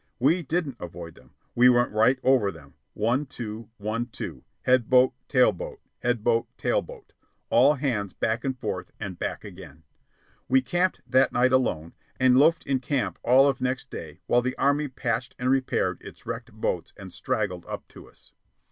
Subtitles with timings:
[0.17, 1.35] We didn't avoid them.
[1.53, 6.47] We went right over them, one, two, one, two, head boat, tail boat, head boat,
[6.57, 7.13] tail boat,
[7.51, 9.83] all hands back and forth and back again.
[10.49, 14.57] We camped that night alone, and loafed in camp all of next day while the
[14.57, 18.31] Army patched and repaired its wrecked boats and straggled up to us.